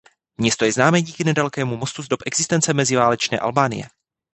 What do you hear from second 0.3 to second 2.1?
Město je známé díky nedalekému mostu z